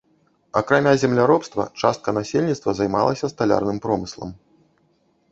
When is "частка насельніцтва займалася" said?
1.81-3.29